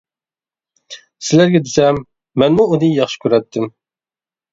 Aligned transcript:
سىلەرگە 1.27 1.61
دېسەم 1.67 1.99
مەنمۇ 2.43 2.65
ئۇنى 2.71 2.89
ياخشى 2.95 3.21
كۆرەتتىم. 3.27 3.69